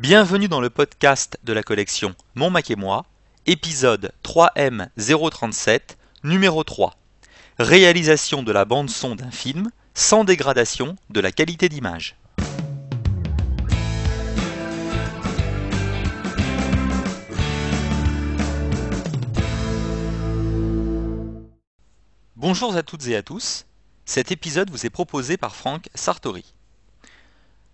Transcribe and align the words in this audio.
Bienvenue 0.00 0.48
dans 0.48 0.62
le 0.62 0.70
podcast 0.70 1.38
de 1.44 1.52
la 1.52 1.62
collection 1.62 2.14
Mon 2.34 2.48
Mac 2.48 2.70
et 2.70 2.74
moi, 2.74 3.04
épisode 3.44 4.12
3M037, 4.24 5.80
numéro 6.24 6.64
3. 6.64 6.96
Réalisation 7.58 8.42
de 8.42 8.50
la 8.50 8.64
bande-son 8.64 9.14
d'un 9.14 9.30
film 9.30 9.70
sans 9.92 10.24
dégradation 10.24 10.96
de 11.10 11.20
la 11.20 11.32
qualité 11.32 11.68
d'image. 11.68 12.16
Bonjour 22.36 22.74
à 22.74 22.82
toutes 22.82 23.06
et 23.06 23.16
à 23.16 23.22
tous. 23.22 23.66
Cet 24.06 24.32
épisode 24.32 24.70
vous 24.70 24.86
est 24.86 24.90
proposé 24.90 25.36
par 25.36 25.54
Franck 25.54 25.90
Sartori. 25.94 26.54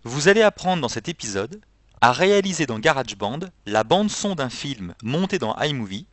Vous 0.03 0.27
allez 0.27 0.41
apprendre 0.41 0.81
dans 0.81 0.89
cet 0.89 1.07
épisode 1.07 1.61
à 2.01 2.11
réaliser 2.11 2.65
dans 2.65 2.79
GarageBand 2.79 3.39
la 3.65 3.83
bande-son 3.83 4.35
d'un 4.35 4.49
film 4.49 4.93
monté 5.03 5.39
dans 5.39 5.55
iMovie 5.57 6.05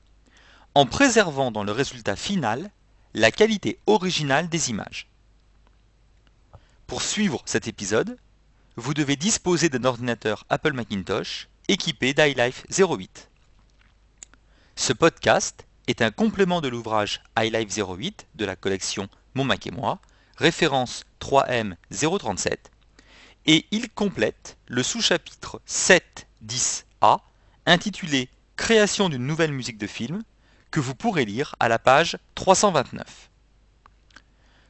en 0.75 0.87
préservant 0.87 1.51
dans 1.51 1.65
le 1.65 1.73
résultat 1.73 2.16
final 2.16 2.70
la 3.15 3.30
qualité 3.30 3.79
originale 3.87 4.48
des 4.48 4.70
images. 4.70 5.09
Pour 6.87 7.02
suivre 7.02 7.42
cet 7.45 7.69
épisode, 7.69 8.19
vous 8.77 8.95
devez 8.95 9.16
disposer 9.16 9.69
d'un 9.69 9.84
ordinateur 9.84 10.45
Apple 10.51 10.73
Macintosh 10.73 11.48
équipé 11.69 12.12
d'iLife 12.12 12.66
08. 12.77 13.30
Ce 14.77 14.92
podcast 14.92 15.64
est 15.87 16.03
un 16.03 16.11
complément 16.11 16.61
de 16.61 16.69
l'ouvrage 16.69 17.23
iLife 17.39 17.77
08 17.77 18.27
de 18.34 18.45
la 18.45 18.56
collection 18.56 19.09
Mon 19.34 19.45
Mac 19.45 19.66
et 19.66 19.70
moi, 19.70 20.01
référence 20.37 21.05
3M037, 21.20 22.56
et 23.47 23.66
il 23.71 23.91
complète 23.91 24.57
le 24.66 24.83
sous-chapitre 24.83 25.61
7.10a 25.69 27.19
intitulé 27.67 28.29
Création 28.57 29.09
d'une 29.09 29.27
nouvelle 29.27 29.53
musique 29.53 29.79
de 29.79 29.87
film 29.87 30.23
que 30.70 30.81
vous 30.81 30.95
pourrez 30.95 31.25
lire 31.25 31.56
à 31.59 31.69
la 31.69 31.78
page 31.78 32.17
329. 32.37 33.31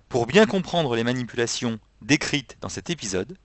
Pour 0.08 0.26
bien 0.26 0.46
comprendre 0.46 0.96
les 0.96 1.04
manipulations 1.04 1.78
décrites 2.02 2.56
dans 2.60 2.68
cet 2.68 2.88
épisode, 2.88 3.36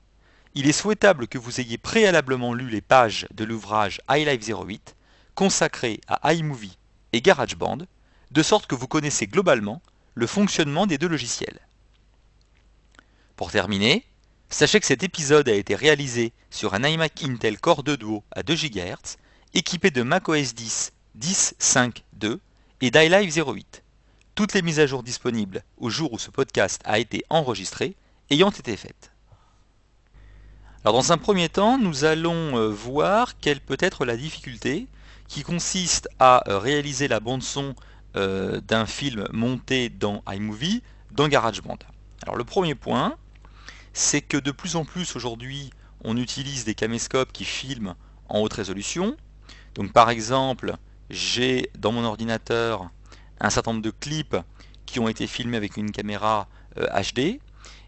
il 0.55 0.67
est 0.67 0.73
souhaitable 0.73 1.27
que 1.27 1.38
vous 1.38 1.59
ayez 1.59 1.77
préalablement 1.77 2.53
lu 2.53 2.69
les 2.69 2.81
pages 2.81 3.27
de 3.31 3.44
l'ouvrage 3.44 4.02
iLife 4.09 4.47
08 4.47 4.95
consacré 5.35 6.02
à 6.07 6.33
iMovie 6.33 6.77
et 7.13 7.22
GarageBand, 7.22 7.80
de 8.31 8.44
sorte 8.44 8.67
que 8.67 8.75
vous 8.75 8.88
connaissez 8.88 9.25
globalement 9.25 9.81
le 10.16 10.27
fonctionnement 10.27 10.85
des 10.85 10.97
deux 10.97 11.07
logiciels. 11.07 11.59
Pour 13.35 13.52
terminer, 13.52 14.05
sachez 14.50 14.80
que 14.80 14.86
cet 14.86 15.03
épisode 15.03 15.50
a 15.50 15.53
été 15.53 15.75
réalisé 15.75 16.33
sur 16.50 16.73
un 16.73 16.83
iMac 16.83 17.23
Intel 17.23 17.59
Core 17.59 17.83
2 17.83 17.97
Duo 17.97 18.23
à 18.31 18.44
2 18.44 18.56
GHz, 18.56 19.17
équipé 19.53 19.91
de 19.91 20.02
macOS 20.02 20.53
10 20.56 20.91
10.5.2 21.17 22.39
et 22.81 22.91
d'iLive 22.91 23.33
08. 23.33 23.83
Toutes 24.36 24.53
les 24.53 24.61
mises 24.61 24.80
à 24.80 24.88
jour 24.88 25.03
disponibles 25.03 25.64
au 25.78 25.89
jour 25.89 26.14
où 26.14 26.19
ce 26.19 26.31
podcast 26.31 26.81
a 26.86 27.00
été 27.00 27.23
enregistré 27.30 27.95
ayant 28.30 28.52
été 28.52 28.78
faites. 28.78 29.11
Alors 30.86 30.95
dans 30.95 31.11
un 31.11 31.17
premier 31.17 31.50
temps, 31.50 31.78
nous 31.78 32.06
allons 32.06 32.58
euh, 32.58 32.69
voir 32.69 33.38
quelle 33.39 33.59
peut 33.59 33.78
être 33.80 34.06
la 34.06 34.16
difficulté 34.16 34.88
qui 35.28 35.44
consiste 35.44 36.08
à 36.19 36.50
euh, 36.50 36.58
réaliser 36.58 37.09
la 37.09 37.19
bande 37.19 37.44
son 37.44 37.75
euh, 38.16 38.61
d'un 38.61 38.86
film 38.86 39.28
monté 39.31 39.89
dans 39.89 40.23
iMovie 40.28 40.81
dans 41.11 41.28
GarageBand. 41.28 41.80
Alors 42.23 42.38
le 42.38 42.45
premier 42.45 42.75
point, 42.75 43.17
c'est 44.00 44.22
que 44.22 44.38
de 44.38 44.52
plus 44.52 44.78
en 44.78 44.86
plus 44.86 45.17
aujourd'hui 45.17 45.72
on 46.05 46.16
utilise 46.16 46.64
des 46.64 46.73
caméscopes 46.73 47.33
qui 47.33 47.44
filment 47.44 47.95
en 48.30 48.39
haute 48.39 48.53
résolution. 48.53 49.17
Donc 49.75 49.91
par 49.91 50.09
exemple, 50.09 50.78
j'ai 51.09 51.69
dans 51.78 51.91
mon 51.91 52.06
ordinateur 52.06 52.89
un 53.41 53.50
certain 53.50 53.72
nombre 53.72 53.83
de 53.83 53.91
clips 53.91 54.38
qui 54.86 55.02
ont 55.02 55.09
été 55.09 55.28
filmés 55.28 55.58
avec 55.58 55.75
une 55.75 55.91
caméra 55.91 56.47
HD. 56.78 57.19
Euh, 57.19 57.38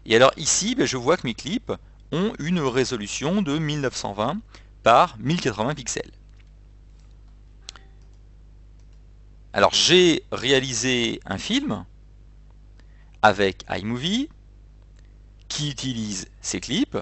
Et 0.04 0.14
alors 0.14 0.32
ici, 0.36 0.74
ben, 0.74 0.86
je 0.86 0.98
vois 0.98 1.16
que 1.16 1.26
mes 1.26 1.32
clips 1.32 1.72
ont 2.12 2.34
une 2.38 2.60
résolution 2.60 3.40
de 3.40 3.56
1920 3.56 4.36
par 4.82 5.16
1080 5.18 5.74
pixels. 5.74 6.12
Alors 9.54 9.72
j'ai 9.72 10.24
réalisé 10.30 11.20
un 11.24 11.38
film 11.38 11.86
avec 13.22 13.64
iMovie 13.70 14.28
qui 15.52 15.70
utilise 15.70 16.28
ces 16.40 16.60
clips. 16.60 16.96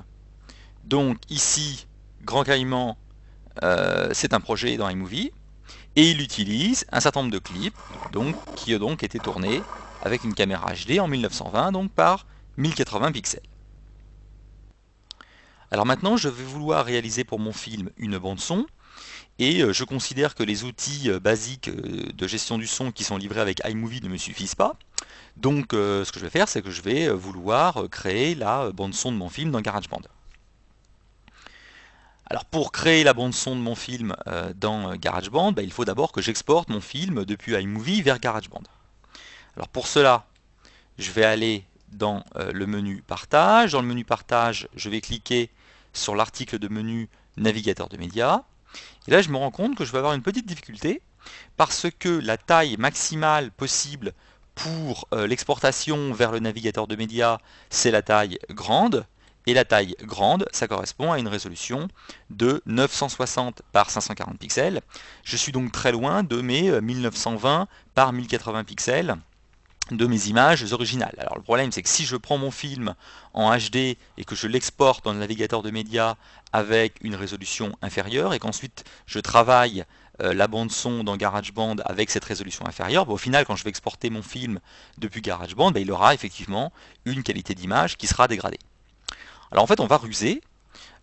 Donc 0.82 1.18
ici, 1.28 1.86
Grand 2.24 2.42
Caïman, 2.42 2.96
euh, 3.62 4.10
c'est 4.12 4.34
un 4.34 4.40
projet 4.40 4.76
dans 4.76 4.88
iMovie 4.88 5.30
et 5.94 6.10
il 6.10 6.20
utilise 6.20 6.84
un 6.90 6.98
certain 6.98 7.20
nombre 7.20 7.32
de 7.32 7.38
clips 7.38 7.76
donc, 8.12 8.34
qui 8.56 8.74
ont 8.74 8.78
donc 8.78 9.04
été 9.04 9.20
tournés 9.20 9.62
avec 10.02 10.24
une 10.24 10.34
caméra 10.34 10.72
HD 10.72 10.98
en 10.98 11.06
1920 11.06 11.70
donc 11.70 11.92
par 11.92 12.26
1080 12.56 13.12
pixels. 13.12 13.40
Alors 15.70 15.86
maintenant 15.86 16.16
je 16.16 16.28
vais 16.28 16.42
vouloir 16.42 16.84
réaliser 16.84 17.22
pour 17.22 17.38
mon 17.38 17.52
film 17.52 17.90
une 17.98 18.18
bande 18.18 18.40
son 18.40 18.66
et 19.38 19.62
euh, 19.62 19.72
je 19.72 19.84
considère 19.84 20.34
que 20.34 20.42
les 20.42 20.64
outils 20.64 21.08
euh, 21.08 21.20
basiques 21.20 21.70
de 21.70 22.26
gestion 22.26 22.58
du 22.58 22.66
son 22.66 22.90
qui 22.90 23.04
sont 23.04 23.16
livrés 23.16 23.40
avec 23.40 23.60
iMovie 23.64 24.00
ne 24.02 24.08
me 24.08 24.16
suffisent 24.16 24.56
pas. 24.56 24.74
Donc 25.36 25.68
ce 25.72 26.10
que 26.10 26.18
je 26.18 26.24
vais 26.24 26.30
faire, 26.30 26.48
c'est 26.48 26.62
que 26.62 26.70
je 26.70 26.82
vais 26.82 27.08
vouloir 27.08 27.84
créer 27.90 28.34
la 28.34 28.70
bande 28.72 28.94
son 28.94 29.12
de 29.12 29.16
mon 29.16 29.28
film 29.28 29.50
dans 29.50 29.60
GarageBand. 29.60 30.02
Alors 32.26 32.44
pour 32.44 32.72
créer 32.72 33.02
la 33.04 33.14
bande 33.14 33.34
son 33.34 33.56
de 33.56 33.60
mon 33.60 33.74
film 33.74 34.14
dans 34.56 34.94
GarageBand, 34.96 35.52
bah, 35.52 35.62
il 35.62 35.72
faut 35.72 35.84
d'abord 35.84 36.12
que 36.12 36.20
j'exporte 36.20 36.68
mon 36.68 36.80
film 36.80 37.24
depuis 37.24 37.54
iMovie 37.54 38.02
vers 38.02 38.20
GarageBand. 38.20 38.62
Alors 39.56 39.68
pour 39.68 39.86
cela, 39.86 40.26
je 40.98 41.10
vais 41.10 41.24
aller 41.24 41.64
dans 41.92 42.24
le 42.36 42.66
menu 42.66 43.02
Partage. 43.06 43.72
Dans 43.72 43.82
le 43.82 43.88
menu 43.88 44.04
Partage, 44.04 44.68
je 44.76 44.88
vais 44.90 45.00
cliquer 45.00 45.50
sur 45.92 46.14
l'article 46.14 46.58
de 46.58 46.68
menu 46.68 47.08
Navigateur 47.36 47.88
de 47.88 47.96
médias. 47.96 48.42
Et 49.08 49.10
là, 49.10 49.22
je 49.22 49.30
me 49.30 49.36
rends 49.36 49.50
compte 49.50 49.76
que 49.76 49.84
je 49.84 49.92
vais 49.92 49.98
avoir 49.98 50.12
une 50.12 50.22
petite 50.22 50.46
difficulté 50.46 51.02
parce 51.56 51.86
que 51.98 52.08
la 52.08 52.36
taille 52.36 52.76
maximale 52.76 53.50
possible 53.50 54.12
pour 54.62 55.08
euh, 55.12 55.26
l'exportation 55.26 56.12
vers 56.12 56.32
le 56.32 56.38
navigateur 56.38 56.86
de 56.86 56.96
médias, 56.96 57.38
c'est 57.70 57.90
la 57.90 58.02
taille 58.02 58.38
grande. 58.50 59.06
Et 59.46 59.54
la 59.54 59.64
taille 59.64 59.96
grande, 60.02 60.46
ça 60.52 60.68
correspond 60.68 61.12
à 61.12 61.18
une 61.18 61.28
résolution 61.28 61.88
de 62.28 62.62
960 62.66 63.62
par 63.72 63.88
540 63.90 64.38
pixels. 64.38 64.82
Je 65.24 65.36
suis 65.36 65.50
donc 65.50 65.72
très 65.72 65.92
loin 65.92 66.22
de 66.22 66.42
mes 66.42 66.78
1920 66.78 67.62
euh, 67.62 67.64
par 67.94 68.12
1080 68.12 68.64
pixels 68.64 69.16
de 69.90 70.06
mes 70.06 70.26
images 70.26 70.70
originales. 70.72 71.14
Alors 71.18 71.36
le 71.36 71.42
problème 71.42 71.72
c'est 71.72 71.82
que 71.82 71.88
si 71.88 72.04
je 72.04 72.16
prends 72.16 72.38
mon 72.38 72.50
film 72.50 72.94
en 73.32 73.56
HD 73.56 73.96
et 74.18 74.24
que 74.24 74.36
je 74.36 74.46
l'exporte 74.46 75.04
dans 75.04 75.12
le 75.12 75.18
navigateur 75.18 75.62
de 75.62 75.70
médias 75.70 76.14
avec 76.52 76.96
une 77.00 77.16
résolution 77.16 77.74
inférieure 77.82 78.34
et 78.34 78.38
qu'ensuite 78.38 78.84
je 79.06 79.18
travaille 79.18 79.84
euh, 80.20 80.34
la 80.34 80.48
bande 80.48 80.70
son 80.70 81.04
dans 81.04 81.16
GarageBand 81.16 81.76
avec 81.84 82.10
cette 82.10 82.24
résolution 82.24 82.66
inférieure, 82.66 83.06
bah, 83.06 83.12
au 83.12 83.18
final 83.18 83.44
quand 83.44 83.56
je 83.56 83.64
vais 83.64 83.70
exporter 83.70 84.10
mon 84.10 84.22
film 84.22 84.60
depuis 84.98 85.20
GarageBand, 85.20 85.70
bah, 85.70 85.80
il 85.80 85.90
aura 85.90 86.14
effectivement 86.14 86.72
une 87.04 87.22
qualité 87.22 87.54
d'image 87.54 87.96
qui 87.96 88.06
sera 88.06 88.28
dégradée. 88.28 88.58
Alors 89.50 89.64
en 89.64 89.66
fait 89.66 89.80
on 89.80 89.86
va 89.86 89.96
ruser. 89.96 90.42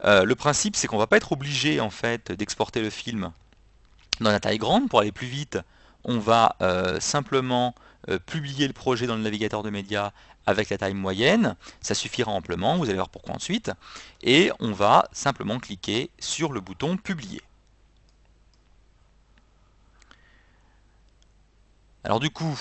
Euh, 0.06 0.24
le 0.24 0.36
principe 0.36 0.76
c'est 0.76 0.88
qu'on 0.88 0.98
va 0.98 1.08
pas 1.08 1.18
être 1.18 1.32
obligé 1.32 1.80
en 1.80 1.90
fait 1.90 2.32
d'exporter 2.32 2.82
le 2.82 2.90
film 2.90 3.32
dans 4.20 4.32
la 4.32 4.40
taille 4.40 4.58
grande 4.58 4.90
pour 4.90 5.00
aller 5.00 5.12
plus 5.12 5.28
vite. 5.28 5.60
On 6.04 6.20
va 6.20 6.56
euh, 6.62 7.00
simplement 7.00 7.76
publier 8.26 8.68
le 8.68 8.74
projet 8.74 9.06
dans 9.06 9.18
le 9.18 9.22
navigateur 9.22 9.64
de 9.64 9.70
médias 9.70 10.12
avec 10.46 10.70
la 10.70 10.78
taille 10.78 10.94
moyenne, 10.94 11.56
ça 11.82 11.94
suffira 11.94 12.32
amplement, 12.32 12.78
vous 12.78 12.86
allez 12.86 12.94
voir 12.94 13.10
pourquoi 13.10 13.36
ensuite, 13.36 13.70
et 14.24 14.50
on 14.62 14.72
va 14.72 15.10
simplement 15.12 15.60
cliquer 15.60 16.10
sur 16.20 16.54
le 16.54 16.62
bouton 16.62 16.96
publier. 16.96 17.42
Alors 22.08 22.22
du 22.22 22.30
coup, 22.30 22.58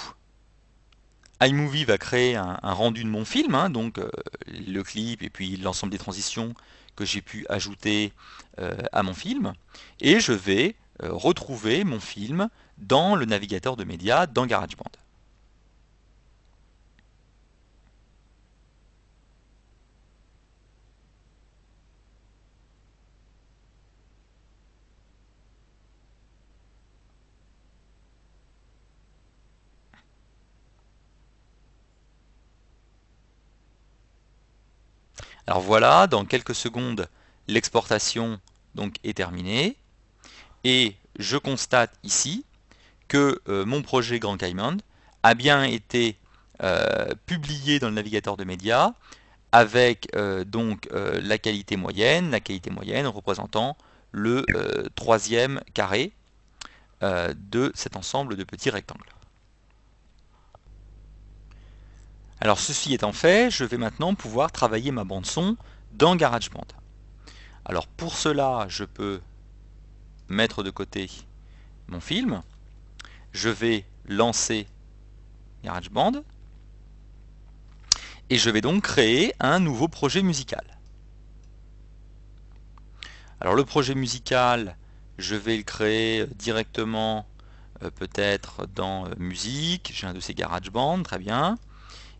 iMovie 1.40 1.84
va 1.84 1.98
créer 1.98 2.34
un, 2.34 2.58
rendu 2.64 3.04
de 3.04 3.08
mon 3.08 3.24
film, 3.24 3.54
hein, 3.54 3.70
donc 3.70 3.98
euh, 3.98 4.10
le 4.48 4.82
clip 4.82 5.22
et 5.22 5.30
puis 5.30 5.56
l'ensemble 5.56 5.92
des 5.92 5.98
transitions 5.98 6.52
que 6.96 7.04
j'ai 7.04 7.22
pu 7.22 7.46
ajouter 7.48 8.12
euh, 8.58 8.76
à 8.90 9.04
mon 9.04 9.14
film, 9.14 9.52
et 10.00 10.18
je 10.18 10.32
vais 10.32 10.74
retrouver 11.00 11.84
mon 11.84 12.00
film 12.00 12.48
dans 12.78 13.14
le 13.14 13.24
navigateur 13.24 13.76
de 13.76 13.84
médias 13.84 14.26
dans 14.26 14.46
GarageBand. 14.46 14.90
Alors 35.46 35.60
voilà, 35.60 36.06
dans 36.08 36.24
quelques 36.24 36.54
secondes, 36.54 37.08
l'exportation 37.46 38.40
donc 38.74 38.96
est 39.04 39.16
terminé. 39.16 39.76
Et 40.64 40.96
je 41.18 41.36
constate 41.36 41.92
ici 42.02 42.44
que 43.06 43.40
euh, 43.48 43.64
mon 43.64 43.82
projet 43.82 44.18
Grand 44.18 44.36
Cayman 44.36 44.80
a 45.22 45.34
bien 45.34 45.62
été 45.62 46.16
euh, 46.62 47.06
publié 47.26 47.78
dans 47.78 47.88
le 47.88 47.94
navigateur 47.94 48.36
de 48.36 48.42
médias 48.44 48.92
avec 49.52 50.08
euh, 50.16 50.44
donc 50.44 50.88
la 50.92 51.38
qualité 51.38 51.76
moyenne, 51.76 52.30
la 52.30 52.40
qualité 52.40 52.70
moyenne 52.70 53.06
représentant 53.06 53.76
le 54.10 54.44
troisième 54.94 55.60
carré 55.74 56.12
de 57.02 57.72
cet 57.74 57.96
ensemble 57.96 58.36
de 58.36 58.44
petits 58.44 58.70
rectangles. 58.70 59.15
Alors 62.40 62.58
ceci 62.58 62.92
étant 62.92 63.12
fait, 63.12 63.50
je 63.50 63.64
vais 63.64 63.78
maintenant 63.78 64.14
pouvoir 64.14 64.52
travailler 64.52 64.90
ma 64.90 65.04
bande 65.04 65.26
son 65.26 65.56
dans 65.92 66.16
GarageBand. 66.16 66.66
Alors 67.64 67.86
pour 67.86 68.16
cela, 68.16 68.66
je 68.68 68.84
peux 68.84 69.20
mettre 70.28 70.62
de 70.62 70.70
côté 70.70 71.10
mon 71.88 72.00
film. 72.00 72.42
Je 73.32 73.48
vais 73.48 73.84
lancer 74.06 74.66
GarageBand. 75.64 76.22
Et 78.28 78.38
je 78.38 78.50
vais 78.50 78.60
donc 78.60 78.82
créer 78.82 79.34
un 79.40 79.60
nouveau 79.60 79.88
projet 79.88 80.22
musical. 80.22 80.64
Alors 83.40 83.54
le 83.54 83.64
projet 83.64 83.94
musical, 83.94 84.76
je 85.18 85.36
vais 85.36 85.56
le 85.56 85.62
créer 85.62 86.26
directement 86.26 87.26
euh, 87.82 87.90
peut-être 87.90 88.66
dans 88.74 89.06
euh, 89.06 89.10
musique. 89.18 89.92
J'ai 89.94 90.06
un 90.06 90.20
ces 90.20 90.34
GarageBand, 90.34 91.02
très 91.02 91.18
bien. 91.18 91.56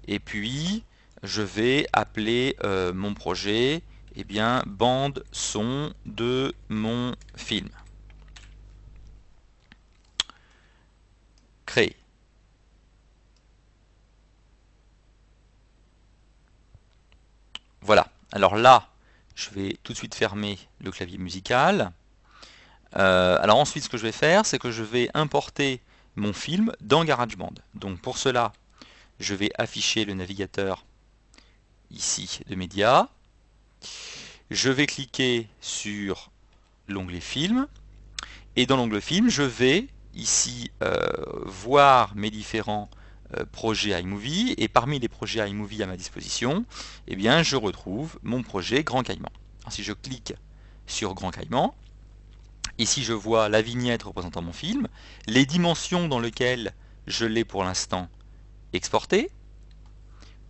Et 0.08 0.18
puis, 0.18 0.84
je 1.22 1.42
vais 1.42 1.86
appeler 1.92 2.56
euh, 2.64 2.92
mon 2.92 3.14
projet 3.14 3.82
eh 4.16 4.24
bien, 4.24 4.62
bande 4.66 5.24
son 5.30 5.92
de 6.06 6.54
mon 6.70 7.14
film. 7.36 7.68
Créer. 11.66 11.96
Voilà. 17.82 18.08
Alors 18.32 18.56
là, 18.56 18.88
je 19.34 19.50
vais 19.50 19.76
tout 19.82 19.92
de 19.92 19.98
suite 19.98 20.14
fermer 20.14 20.58
le 20.80 20.90
clavier 20.90 21.18
musical. 21.18 21.92
Euh, 22.96 23.38
alors 23.40 23.58
ensuite, 23.58 23.84
ce 23.84 23.88
que 23.88 23.98
je 23.98 24.02
vais 24.02 24.12
faire, 24.12 24.46
c'est 24.46 24.58
que 24.58 24.70
je 24.70 24.82
vais 24.82 25.10
importer 25.12 25.82
mon 26.16 26.32
film 26.32 26.72
dans 26.80 27.04
GarageBand. 27.04 27.54
Donc 27.74 28.00
pour 28.00 28.16
cela, 28.16 28.52
je 29.18 29.34
vais 29.34 29.50
afficher 29.58 30.04
le 30.04 30.14
navigateur 30.14 30.84
ici 31.90 32.40
de 32.48 32.54
médias. 32.54 33.08
Je 34.50 34.70
vais 34.70 34.86
cliquer 34.86 35.48
sur 35.60 36.30
l'onglet 36.88 37.20
film 37.20 37.66
et 38.54 38.66
dans 38.66 38.76
l'onglet 38.76 39.00
film 39.00 39.28
je 39.28 39.42
vais 39.42 39.88
ici 40.14 40.70
euh, 40.82 41.06
voir 41.44 42.14
mes 42.14 42.30
différents 42.30 42.88
euh, 43.36 43.44
projets 43.44 44.00
iMovie 44.00 44.54
et 44.56 44.68
parmi 44.68 44.98
les 44.98 45.08
projets 45.08 45.48
iMovie 45.48 45.82
à 45.82 45.86
ma 45.86 45.96
disposition 45.96 46.64
eh 47.08 47.16
bien, 47.16 47.42
je 47.42 47.56
retrouve 47.56 48.18
mon 48.22 48.42
projet 48.42 48.84
Grand 48.84 49.02
Caïman. 49.02 49.30
si 49.68 49.82
je 49.82 49.92
clique 49.92 50.34
sur 50.86 51.14
Grand 51.14 51.32
Caïman 51.32 51.74
ici 52.78 53.02
je 53.02 53.12
vois 53.12 53.48
la 53.48 53.62
vignette 53.62 54.04
représentant 54.04 54.42
mon 54.42 54.52
film, 54.52 54.88
les 55.26 55.46
dimensions 55.46 56.08
dans 56.08 56.20
lesquelles 56.20 56.72
je 57.06 57.24
l'ai 57.24 57.44
pour 57.44 57.64
l'instant 57.64 58.08
exporter. 58.72 59.30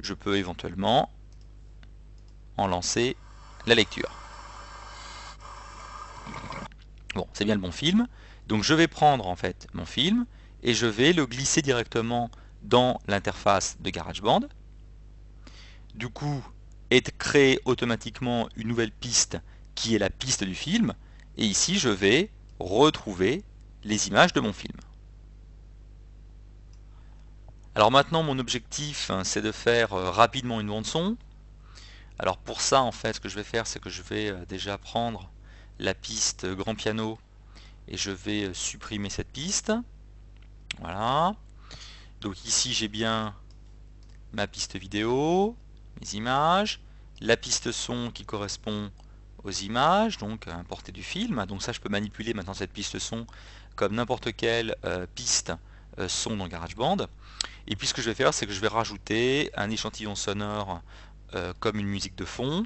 Je 0.01 0.15
peux 0.15 0.37
éventuellement 0.37 1.11
en 2.57 2.67
lancer 2.67 3.17
la 3.67 3.75
lecture. 3.75 4.11
Bon, 7.15 7.27
c'est 7.33 7.45
bien 7.45 7.55
le 7.55 7.61
bon 7.61 7.73
film. 7.73 8.07
Donc 8.47 8.63
je 8.63 8.75
vais 8.75 8.89
prendre 8.89 9.27
en 9.27 9.37
fait 9.37 9.67
mon 9.75 9.87
film 9.87 10.27
et 10.63 10.75
je 10.75 10.87
vais 10.87 11.13
le 11.13 11.27
glisser 11.27 11.63
directement 11.63 12.31
dans 12.63 13.01
l'interface 13.07 13.77
de 13.81 13.91
GarageBand. 13.91 14.43
Du 15.95 16.09
coup, 16.09 16.45
est 16.91 17.17
créée 17.17 17.61
automatiquement 17.65 18.49
une 18.57 18.69
nouvelle 18.69 18.93
piste 18.93 19.39
qui 19.75 19.95
est 19.95 19.99
la 19.99 20.11
piste 20.11 20.45
du 20.45 20.55
film. 20.55 20.95
Et 21.37 21.45
ici, 21.45 21.79
je 21.79 21.89
vais 21.89 22.31
retrouver 22.59 23.43
les 23.85 24.09
images 24.09 24.33
de 24.33 24.41
mon 24.41 24.53
film. 24.53 24.77
Alors 27.77 27.91
maintenant 27.91 28.23
mon 28.23 28.39
objectif 28.39 29.11
hein, 29.11 29.23
c'est 29.23 29.43
de 29.43 29.53
faire 29.53 29.93
euh, 29.93 30.11
rapidement 30.11 30.63
une 30.63 30.69
bande 30.69 30.87
son. 30.87 31.15
Alors 32.19 32.39
pour 32.39 32.63
ça 32.63 32.81
en 32.81 32.91
fait 32.91 33.17
ce 33.17 33.21
que 33.21 33.29
je 33.29 33.35
vais 33.35 33.45
faire 33.45 33.67
c'est 33.67 33.81
que 33.81 33.91
je 33.91 34.01
vais 34.01 34.31
euh, 34.31 34.47
déjà 34.47 34.79
prendre 34.79 35.31
la 35.79 35.93
piste 35.93 36.47
grand 36.47 36.75
piano 36.75 37.19
et 37.87 37.99
je 37.99 38.11
vais 38.11 38.45
euh, 38.45 38.55
supprimer 38.55 39.11
cette 39.11 39.31
piste. 39.31 39.75
Voilà. 40.79 41.35
Donc 42.23 42.47
ici 42.47 42.73
j'ai 42.73 42.89
bien 42.89 43.35
ma 44.33 44.47
piste 44.47 44.77
vidéo, 44.77 45.55
mes 46.01 46.15
images, 46.15 46.81
la 47.21 47.37
piste 47.37 47.73
son 47.73 48.11
qui 48.11 48.25
correspond 48.25 48.91
aux 49.45 49.51
images, 49.51 50.17
donc 50.17 50.49
importer 50.49 50.93
du 50.93 51.03
film. 51.03 51.45
Donc 51.45 51.63
ça 51.63 51.73
je 51.73 51.81
peux 51.81 51.91
manipuler 51.91 52.33
maintenant 52.33 52.55
cette 52.55 52.73
piste 52.73 52.99
son 52.99 53.27
comme 53.75 53.97
n'importe 53.97 54.35
quelle 54.35 54.75
piste 55.15 55.53
son 56.09 56.37
dans 56.37 56.49
GarageBand. 56.49 57.07
Et 57.69 57.77
puis 57.77 57.87
ce 57.87 57.95
que 57.95 58.03
je 58.03 58.09
vais 58.09 58.15
faire, 58.15 58.33
c'est 58.33 58.47
que 58.47 58.53
je 58.53 58.61
vais 58.61 58.69
rajouter 58.69 59.51
un 59.57 59.71
échantillon 59.71 60.15
sonore 60.15 60.83
euh, 61.35 61.53
comme 61.59 61.79
une 61.79 61.87
musique 61.87 62.15
de 62.17 62.25
fond. 62.25 62.65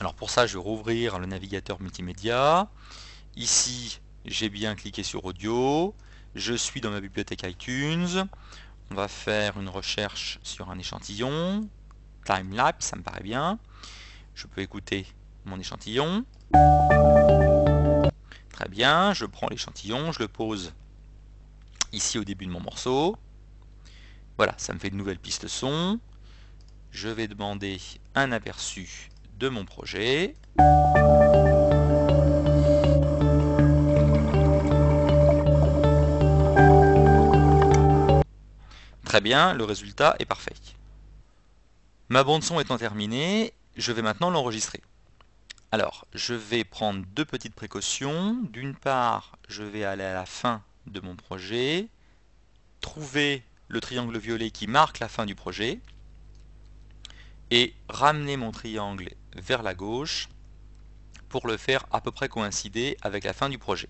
Alors 0.00 0.14
pour 0.14 0.30
ça, 0.30 0.46
je 0.46 0.54
vais 0.54 0.62
rouvrir 0.62 1.18
le 1.18 1.26
navigateur 1.26 1.80
multimédia. 1.80 2.68
Ici, 3.36 4.00
j'ai 4.24 4.48
bien 4.48 4.74
cliqué 4.74 5.02
sur 5.02 5.24
audio. 5.24 5.94
Je 6.34 6.54
suis 6.54 6.80
dans 6.80 6.90
ma 6.90 7.00
bibliothèque 7.00 7.44
iTunes. 7.44 8.26
On 8.90 8.94
va 8.94 9.06
faire 9.06 9.58
une 9.60 9.68
recherche 9.68 10.40
sur 10.42 10.70
un 10.70 10.78
échantillon. 10.78 11.68
Timelapse, 12.24 12.86
ça 12.86 12.96
me 12.96 13.02
paraît 13.02 13.22
bien. 13.22 13.58
Je 14.34 14.48
peux 14.48 14.62
écouter 14.62 15.06
mon 15.44 15.60
échantillon. 15.60 16.24
Très 18.50 18.68
bien, 18.68 19.14
je 19.14 19.26
prends 19.26 19.48
l'échantillon, 19.48 20.10
je 20.12 20.18
le 20.18 20.28
pose 20.28 20.72
ici 21.94 22.18
au 22.18 22.24
début 22.24 22.46
de 22.46 22.50
mon 22.50 22.60
morceau. 22.60 23.16
Voilà, 24.36 24.54
ça 24.58 24.74
me 24.74 24.78
fait 24.78 24.88
une 24.88 24.96
nouvelle 24.96 25.18
piste 25.18 25.48
son. 25.48 26.00
Je 26.90 27.08
vais 27.08 27.28
demander 27.28 27.80
un 28.14 28.32
aperçu 28.32 29.10
de 29.38 29.48
mon 29.48 29.64
projet. 29.64 30.34
Très 39.04 39.20
bien, 39.20 39.54
le 39.54 39.64
résultat 39.64 40.16
est 40.18 40.24
parfait. 40.24 40.54
Ma 42.08 42.24
bande 42.24 42.42
son 42.42 42.58
étant 42.60 42.76
terminée, 42.76 43.54
je 43.76 43.92
vais 43.92 44.02
maintenant 44.02 44.30
l'enregistrer. 44.30 44.82
Alors, 45.70 46.06
je 46.14 46.34
vais 46.34 46.64
prendre 46.64 47.04
deux 47.14 47.24
petites 47.24 47.54
précautions. 47.54 48.36
D'une 48.50 48.74
part, 48.74 49.36
je 49.48 49.62
vais 49.62 49.84
aller 49.84 50.04
à 50.04 50.14
la 50.14 50.26
fin 50.26 50.62
de 50.86 51.00
mon 51.00 51.16
projet, 51.16 51.88
trouver 52.80 53.42
le 53.68 53.80
triangle 53.80 54.18
violet 54.18 54.50
qui 54.50 54.66
marque 54.66 54.98
la 54.98 55.08
fin 55.08 55.26
du 55.26 55.34
projet 55.34 55.80
et 57.50 57.74
ramener 57.88 58.36
mon 58.36 58.50
triangle 58.50 59.10
vers 59.36 59.62
la 59.62 59.74
gauche 59.74 60.28
pour 61.28 61.46
le 61.46 61.56
faire 61.56 61.86
à 61.90 62.00
peu 62.00 62.10
près 62.10 62.28
coïncider 62.28 62.96
avec 63.02 63.24
la 63.24 63.32
fin 63.32 63.48
du 63.48 63.58
projet. 63.58 63.88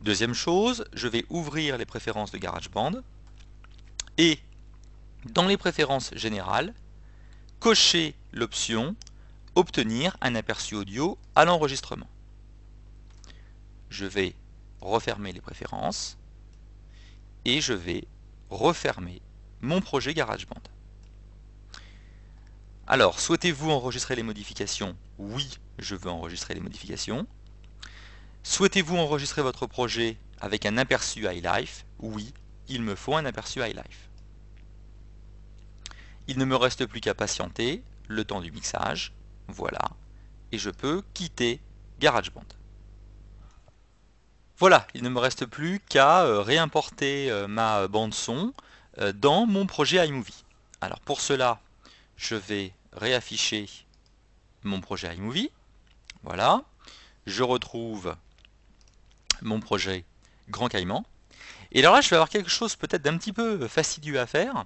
Deuxième 0.00 0.34
chose, 0.34 0.84
je 0.92 1.08
vais 1.08 1.24
ouvrir 1.28 1.78
les 1.78 1.86
préférences 1.86 2.32
de 2.32 2.38
GarageBand 2.38 3.02
et 4.18 4.38
dans 5.26 5.46
les 5.46 5.56
préférences 5.56 6.12
générales, 6.14 6.74
cocher 7.60 8.14
l'option 8.32 8.96
Obtenir 9.54 10.16
un 10.22 10.34
aperçu 10.34 10.74
audio 10.74 11.18
à 11.34 11.44
l'enregistrement. 11.44 12.08
Je 13.90 14.06
vais 14.06 14.34
refermer 14.82 15.32
les 15.32 15.40
préférences 15.40 16.18
et 17.44 17.60
je 17.60 17.72
vais 17.72 18.06
refermer 18.50 19.22
mon 19.60 19.80
projet 19.80 20.14
GarageBand. 20.14 20.62
Alors, 22.86 23.20
souhaitez-vous 23.20 23.70
enregistrer 23.70 24.16
les 24.16 24.22
modifications? 24.22 24.96
Oui, 25.18 25.58
je 25.78 25.94
veux 25.94 26.10
enregistrer 26.10 26.54
les 26.54 26.60
modifications. 26.60 27.26
Souhaitez-vous 28.42 28.96
enregistrer 28.96 29.42
votre 29.42 29.66
projet 29.66 30.18
avec 30.40 30.66
un 30.66 30.76
aperçu 30.76 31.26
iLife? 31.26 31.86
Oui, 32.00 32.34
il 32.68 32.82
me 32.82 32.96
faut 32.96 33.16
un 33.16 33.24
aperçu 33.24 33.60
iLife. 33.60 34.10
Il 36.26 36.38
ne 36.38 36.44
me 36.44 36.56
reste 36.56 36.86
plus 36.86 37.00
qu'à 37.00 37.14
patienter 37.14 37.82
le 38.08 38.24
temps 38.24 38.40
du 38.40 38.50
mixage. 38.50 39.12
Voilà. 39.48 39.90
Et 40.50 40.58
je 40.58 40.70
peux 40.70 41.02
quitter 41.14 41.60
GarageBand. 42.00 42.44
Voilà, 44.62 44.86
il 44.94 45.02
ne 45.02 45.08
me 45.08 45.18
reste 45.18 45.44
plus 45.44 45.80
qu'à 45.88 46.22
euh, 46.22 46.40
réimporter 46.40 47.32
euh, 47.32 47.48
ma 47.48 47.88
bande 47.88 48.14
son 48.14 48.54
euh, 48.98 49.12
dans 49.12 49.44
mon 49.44 49.66
projet 49.66 50.06
iMovie. 50.06 50.44
Alors 50.80 51.00
pour 51.00 51.20
cela, 51.20 51.58
je 52.16 52.36
vais 52.36 52.72
réafficher 52.92 53.68
mon 54.62 54.80
projet 54.80 55.12
iMovie. 55.16 55.50
Voilà. 56.22 56.62
je 57.26 57.42
retrouve 57.42 58.14
mon 59.40 59.58
projet 59.58 60.04
Grand 60.48 60.68
Caïman. 60.68 61.04
Et 61.72 61.80
alors 61.80 61.94
là, 61.94 62.00
je 62.00 62.08
vais 62.10 62.14
avoir 62.14 62.28
quelque 62.28 62.48
chose 62.48 62.76
peut-être 62.76 63.02
d'un 63.02 63.18
petit 63.18 63.32
peu 63.32 63.66
fastidieux 63.66 64.20
à 64.20 64.28
faire. 64.28 64.64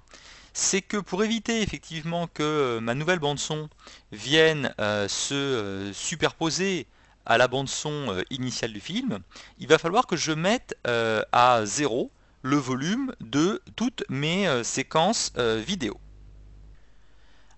C'est 0.53 0.83
que 0.83 0.99
pour 0.99 1.25
éviter 1.25 1.63
effectivement 1.63 2.27
que 2.27 2.81
ma 2.83 2.93
nouvelle 2.93 3.19
bande 3.19 3.39
son 3.39 3.71
vienne 4.13 4.75
se 5.09 5.91
superposer 5.95 6.87
à 7.27 7.39
la 7.39 7.49
bande 7.49 7.69
son 7.69 8.23
initiale 8.31 8.73
du 8.73 8.81
film, 8.81 9.19
il 9.59 9.69
va 9.69 9.79
falloir 9.79 10.07
que 10.07 10.17
je 10.17 10.33
mette 10.33 10.77
à 10.85 11.61
zéro 11.65 12.11
le 12.43 12.57
volume 12.57 13.13
de 13.21 13.63
toutes 13.75 14.05
mes 14.09 14.65
séquences 14.65 15.33
vidéo. 15.37 15.99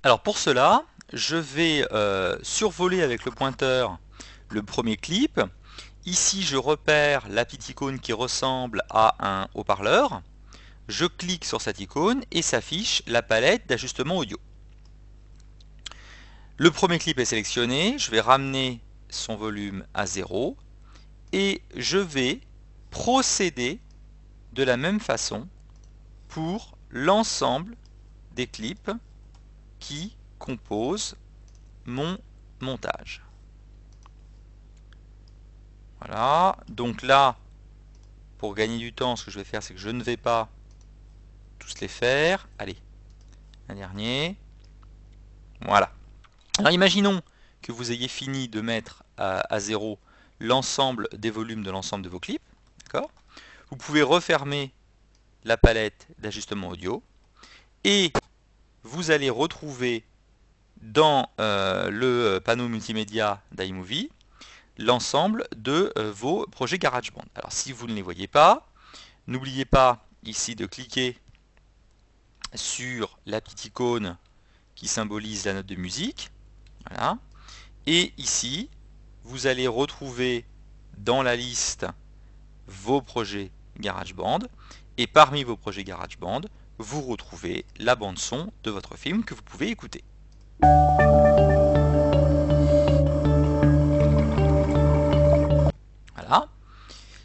Alors 0.03 0.23
pour 0.23 0.39
cela, 0.39 0.85
je 1.13 1.37
vais 1.37 1.87
survoler 2.43 3.03
avec 3.03 3.25
le 3.25 3.31
pointeur 3.31 3.99
le 4.51 4.63
premier 4.63 4.97
clip 4.97 5.41
Ici, 6.09 6.43
je 6.43 6.57
repère 6.57 7.29
la 7.29 7.45
petite 7.45 7.69
icône 7.69 8.01
qui 8.01 8.15
ressemble 8.15 8.83
à 8.89 9.15
un 9.21 9.49
haut-parleur. 9.53 10.23
Je 10.89 11.05
clique 11.05 11.45
sur 11.45 11.61
cette 11.61 11.81
icône 11.81 12.23
et 12.31 12.41
s'affiche 12.41 13.03
la 13.07 13.21
palette 13.21 13.69
d'ajustement 13.69 14.17
audio. 14.17 14.39
Le 16.57 16.71
premier 16.71 16.99
clip 16.99 17.19
est 17.19 17.27
sélectionné, 17.27 17.99
je 17.99 18.11
vais 18.11 18.23
ramener 18.23 18.81
son 19.11 19.37
volume 19.37 19.85
à 19.95 20.07
0 20.07 20.57
et 21.33 21.63
je 21.77 21.99
vais 21.99 22.41
procéder 22.91 23.81
de 24.53 24.63
la 24.63 24.77
même 24.77 25.01
façon 25.01 25.47
pour 26.29 26.77
l'ensemble 26.91 27.77
des 28.35 28.47
clips 28.47 28.91
qui 29.79 30.17
composent 30.39 31.17
mon 31.85 32.19
montage. 32.61 33.23
Voilà, 36.01 36.57
donc 36.69 37.03
là, 37.03 37.37
pour 38.39 38.55
gagner 38.55 38.79
du 38.79 38.93
temps, 38.93 39.17
ce 39.17 39.25
que 39.25 39.31
je 39.31 39.39
vais 39.39 39.45
faire, 39.45 39.63
c'est 39.63 39.75
que 39.75 39.81
je 39.81 39.89
ne 39.89 40.03
vais 40.03 40.17
pas 40.17 40.49
tous 41.59 41.81
les 41.81 41.89
faire. 41.89 42.49
Allez, 42.59 42.77
un 43.69 43.75
dernier. 43.75 44.37
Voilà. 45.63 45.91
Alors 46.59 46.73
imaginons 46.73 47.21
que 47.63 47.73
vous 47.73 47.93
ayez 47.93 48.09
fini 48.09 48.49
de 48.49 48.61
mettre 48.61 49.03
à, 49.17 49.61
zéro 49.61 49.99
l'ensemble 50.41 51.09
des 51.13 51.31
volumes 51.31 51.63
de 51.63 51.71
l'ensemble 51.71 52.05
de 52.05 52.09
vos 52.09 52.21
clips. 52.21 52.43
Vous 53.71 53.77
pouvez 53.77 54.03
refermer 54.03 54.73
la 55.45 55.57
palette 55.59 56.07
d'ajustement 56.19 56.69
audio 56.69 57.03
et 57.85 58.13
vous 58.83 59.11
allez 59.11 59.29
retrouver 59.29 60.05
dans 60.81 61.29
euh, 61.39 61.91
le 61.91 62.41
panneau 62.43 62.69
multimédia 62.69 63.43
d'iMovie 63.53 64.11
l'ensemble 64.79 65.47
de 65.57 65.93
euh, 65.99 66.13
vos 66.13 66.47
projets 66.47 66.79
GarageBand. 66.79 67.25
Alors 67.35 67.53
si 67.53 67.73
vous 67.73 67.87
ne 67.87 67.95
les 67.95 68.03
voyez 68.03 68.29
pas, 68.29 68.67
n'oubliez 69.27 69.65
pas 69.65 70.07
ici 70.25 70.55
de 70.55 70.67
cliquer 70.67 71.19
sur 72.55 73.19
la 73.27 73.41
petite 73.41 73.67
icône 73.67 74.17
qui 74.75 74.89
symbolise 74.89 75.45
la 75.45 75.55
note 75.55 75.67
de 75.67 75.75
musique. 75.75 76.31
Voilà. 76.89 77.19
Et 77.91 78.13
ici, 78.19 78.69
vous 79.25 79.47
allez 79.47 79.67
retrouver 79.67 80.45
dans 80.99 81.23
la 81.23 81.37
liste 81.37 81.87
vos 82.67 83.01
projets 83.01 83.51
GarageBand. 83.81 84.41
Et 84.99 85.07
parmi 85.07 85.43
vos 85.43 85.57
projets 85.57 85.85
GarageBand, 85.85 86.43
vous 86.77 87.01
retrouvez 87.01 87.65
la 87.79 87.97
bande 87.97 88.19
son 88.19 88.53
de 88.63 88.71
votre 88.71 88.99
film 88.99 89.25
que 89.25 89.33
vous 89.33 89.41
pouvez 89.41 89.69
écouter. 89.69 90.05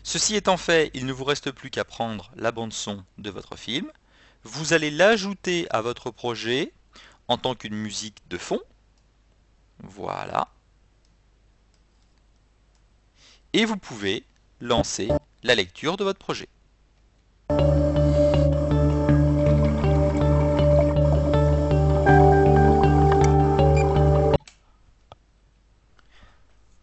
Ceci 0.06 0.36
étant 0.36 0.58
fait, 0.58 0.92
il 0.94 1.06
ne 1.08 1.12
vous 1.12 1.24
reste 1.24 1.52
plus 1.52 1.72
qu'à 1.72 1.84
prendre 1.86 2.32
la 2.36 2.52
bande 2.52 2.72
son 2.72 3.04
de 3.18 3.30
votre 3.32 3.58
film. 3.58 3.92
Vous 4.44 4.72
allez 4.74 4.92
l'ajouter 4.92 5.66
à 5.72 5.82
votre 5.82 6.12
projet 6.12 6.72
en 7.28 7.38
tant 7.38 7.56
qu'une 7.56 7.76
musique 7.76 8.22
de 8.30 8.38
fond. 8.38 8.62
Voilà. 9.84 10.48
Et 13.54 13.66
vous 13.66 13.78
pouvez 13.78 14.24
lancer 14.62 15.10
la 15.44 15.56
lecture 15.56 15.98
de 15.98 16.04
votre 16.04 16.20
projet. 16.20 16.48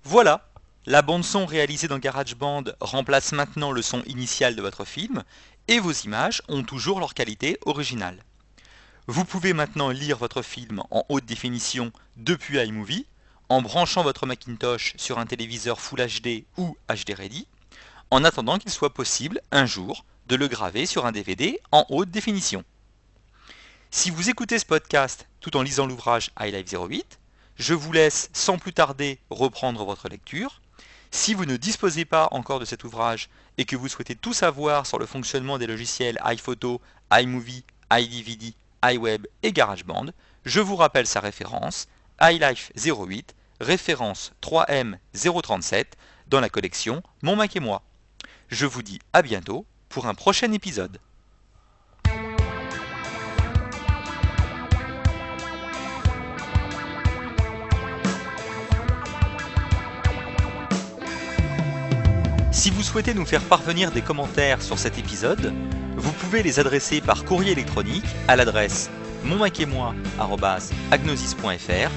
Voilà, 0.05 0.49
la 0.87 1.03
bande-son 1.03 1.47
réalisée 1.47 1.87
dans 1.87 1.99
GarageBand 1.99 2.65
remplace 2.81 3.33
maintenant 3.33 3.71
le 3.71 3.81
son 3.81 4.03
initial 4.05 4.57
de 4.57 4.63
votre 4.63 4.85
film, 4.85 5.23
et 5.69 5.79
vos 5.79 5.93
images 5.93 6.43
ont 6.49 6.65
toujours 6.65 6.99
leur 6.99 7.15
qualité 7.15 7.59
originale. 7.65 8.25
Vous 9.13 9.25
pouvez 9.25 9.55
maintenant 9.55 9.89
lire 9.91 10.19
votre 10.19 10.41
film 10.41 10.85
en 10.93 11.05
haute 11.09 11.25
définition 11.25 11.91
depuis 12.17 12.59
iMovie, 12.65 13.07
en 13.49 13.61
branchant 13.61 14.05
votre 14.05 14.25
Macintosh 14.25 14.95
sur 14.99 15.19
un 15.19 15.27
téléviseur 15.27 15.81
Full 15.81 16.07
HD 16.07 16.45
ou 16.57 16.77
HD 16.89 17.15
Ready, 17.17 17.49
en 18.13 18.23
attendant 18.23 18.57
qu'il 18.59 18.71
soit 18.71 18.95
possible, 18.95 19.41
un 19.51 19.67
jour, 19.67 20.05
de 20.29 20.37
le 20.37 20.47
graver 20.47 20.87
sur 20.87 21.07
un 21.07 21.11
DVD 21.11 21.59
en 21.73 21.85
haute 21.89 22.13
définition. 22.13 22.63
Si 23.91 24.11
vous 24.11 24.31
écoutez 24.31 24.61
ce 24.61 24.65
podcast 24.65 25.27
tout 25.41 25.57
en 25.57 25.63
lisant 25.63 25.89
l'ouvrage 25.89 26.31
iLife 26.39 26.73
08, 26.73 27.19
je 27.57 27.75
vous 27.75 27.91
laisse 27.91 28.31
sans 28.33 28.59
plus 28.59 28.73
tarder 28.73 29.19
reprendre 29.29 29.85
votre 29.85 30.09
lecture 30.09 30.61
si 31.11 31.35
vous 31.35 31.47
ne 31.47 31.57
disposez 31.57 32.05
pas 32.05 32.29
encore 32.31 32.61
de 32.61 32.65
cet 32.65 32.85
ouvrage 32.85 33.29
et 33.59 33.65
que 33.65 33.75
vous 33.75 33.89
souhaitez 33.89 34.15
tout 34.15 34.35
savoir 34.35 34.87
sur 34.87 35.01
le 35.01 35.07
fonctionnement 35.07 35.59
des 35.59 35.67
logiciels 35.67 36.21
iPhoto, 36.25 36.81
iMovie, 37.11 37.65
iDVD, 37.91 38.55
iWeb 38.85 39.27
et 39.43 39.53
GarageBand, 39.53 40.07
je 40.45 40.61
vous 40.61 40.77
rappelle 40.77 41.07
sa 41.07 41.21
référence, 41.21 41.89
iLife 42.21 42.73
08, 42.77 43.35
référence 43.61 44.33
3M037 44.43 45.85
dans 46.29 46.41
la 46.41 46.49
collection 46.49 47.03
Mon 47.23 47.37
Mac 47.37 47.57
et 47.57 47.61
moi. 47.61 47.83
Je 48.49 48.67
vous 48.67 48.83
dis 48.83 48.99
à 49.13 49.23
bientôt 49.23 49.67
pour 49.89 50.07
un 50.07 50.15
prochain 50.15 50.53
épisode. 50.53 50.99
Si 62.53 62.71
vous 62.71 62.83
souhaitez 62.83 63.15
nous 63.15 63.25
faire 63.25 63.43
parvenir 63.43 63.91
des 63.91 64.03
commentaires 64.03 64.61
sur 64.61 64.79
cet 64.79 64.99
épisode, 64.99 65.55
vous 66.01 66.13
pouvez 66.13 66.43
les 66.43 66.59
adresser 66.59 67.01
par 67.01 67.25
courrier 67.25 67.53
électronique 67.53 68.05
à 68.29 68.37
l'adresse 68.37 68.91
monmac-et-moi@agnosis.fr 69.25 71.91